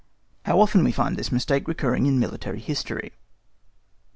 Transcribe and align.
How 0.45 0.59
often 0.59 0.83
we 0.83 0.91
find 0.91 1.15
this 1.15 1.31
mistake 1.31 1.67
recurring 1.67 2.07
in 2.07 2.17
military 2.19 2.59
history. 2.59 3.13